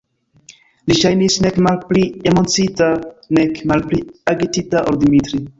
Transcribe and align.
Li 0.91 0.95
ŝajnis 0.99 1.35
nek 1.45 1.59
malpli 1.67 2.05
emociita 2.33 2.89
nek 3.39 3.63
malpli 3.73 4.03
agitita 4.35 4.87
ol 4.93 5.03
Dimitri. 5.07 5.45